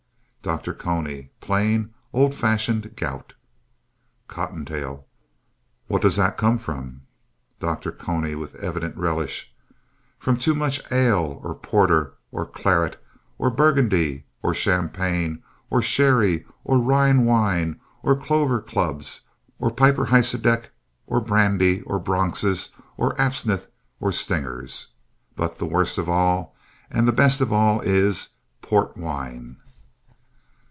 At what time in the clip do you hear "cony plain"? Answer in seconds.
0.73-1.93